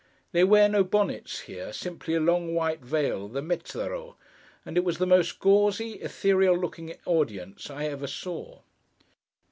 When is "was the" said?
4.83-5.05